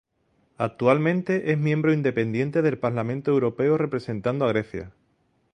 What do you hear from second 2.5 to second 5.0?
del Parlamento Europeo representando a Grecia.